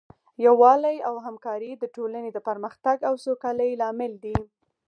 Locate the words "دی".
4.23-4.37